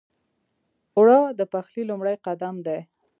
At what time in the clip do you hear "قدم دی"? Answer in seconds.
2.25-2.79